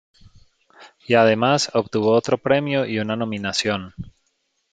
Y 1.07 1.13
además 1.13 1.69
obtuvo 1.75 2.13
otro 2.15 2.39
premio 2.39 2.87
y 2.87 2.97
una 2.97 3.15
nominación. 3.15 3.93